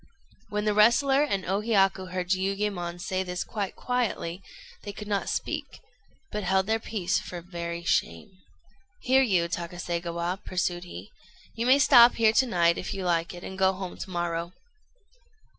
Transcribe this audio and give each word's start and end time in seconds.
When 0.49 0.65
the 0.65 0.73
wrestler 0.73 1.21
and 1.21 1.45
O 1.45 1.61
Hiyaku 1.61 2.09
heard 2.11 2.29
Jiuyémon 2.29 2.99
say 2.99 3.21
this 3.21 3.43
quite 3.43 3.75
quietly, 3.75 4.41
they 4.81 4.93
could 4.93 5.07
not 5.07 5.29
speak, 5.29 5.79
but 6.31 6.41
held 6.43 6.65
their 6.65 6.79
peace 6.79 7.19
for 7.19 7.39
very 7.39 7.83
shame. 7.83 8.31
"Here, 9.01 9.21
you 9.21 9.47
Takaségawa," 9.47 10.43
pursued 10.43 10.85
he; 10.85 11.11
"you 11.53 11.67
may 11.67 11.77
stop 11.77 12.15
here 12.15 12.33
to 12.33 12.47
night, 12.47 12.79
if 12.79 12.95
you 12.95 13.05
like 13.05 13.35
it, 13.35 13.43
and 13.43 13.59
go 13.59 13.73
home 13.73 13.95
to 13.97 14.09
morrow." 14.09 14.53